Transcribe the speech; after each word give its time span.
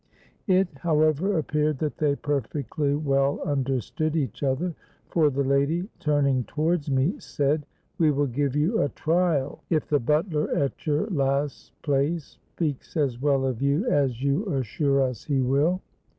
It 0.47 0.67
however 0.79 1.37
appeared 1.37 1.77
that 1.77 1.97
they 1.99 2.15
perfectly 2.15 2.95
well 2.95 3.39
understood 3.41 4.15
each 4.15 4.41
other; 4.41 4.73
for 5.09 5.29
the 5.29 5.43
lady, 5.43 5.89
turning 5.99 6.43
towards 6.45 6.89
me, 6.89 7.19
said, 7.19 7.67
'We 7.99 8.09
will 8.13 8.25
give 8.25 8.55
you 8.55 8.81
a 8.81 8.89
trial 8.89 9.61
if 9.69 9.87
the 9.87 9.99
butler 9.99 10.49
at 10.55 10.87
your 10.87 11.05
last 11.11 11.79
place 11.83 12.39
speaks 12.55 12.97
as 12.97 13.21
well 13.21 13.45
of 13.45 13.61
you 13.61 13.85
as 13.91 14.23
you 14.23 14.43
assure 14.47 15.03
us 15.03 15.25
he 15.25 15.39
will. 15.43 15.81